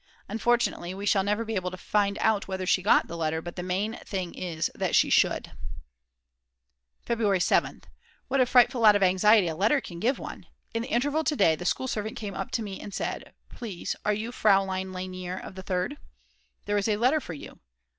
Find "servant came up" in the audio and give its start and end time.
11.87-12.49